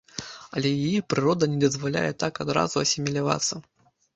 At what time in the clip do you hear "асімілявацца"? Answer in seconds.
2.85-3.63